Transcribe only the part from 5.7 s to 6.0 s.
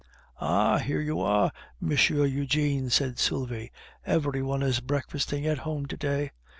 to